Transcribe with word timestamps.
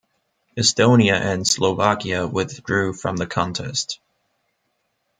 Estonia 0.57 1.13
and 1.13 1.45
Slovakia 1.47 2.25
withdrew 2.25 2.91
from 2.91 3.17
the 3.17 3.27
contest. 3.27 3.99